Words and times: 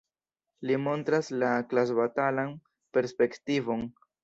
Li 0.69 0.77
montras 0.85 1.29
la 1.43 1.51
klasbatalan 1.75 2.51
perspektivon. 2.99 3.89